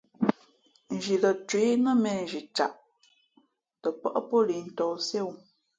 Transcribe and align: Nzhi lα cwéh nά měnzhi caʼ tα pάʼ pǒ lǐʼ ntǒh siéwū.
Nzhi 0.95 1.15
lα 1.23 1.31
cwéh 1.49 1.73
nά 1.83 1.91
měnzhi 2.03 2.39
caʼ 2.55 2.73
tα 3.81 3.89
pάʼ 4.01 4.17
pǒ 4.27 4.37
lǐʼ 4.47 4.61
ntǒh 4.69 4.93
siéwū. 5.05 5.31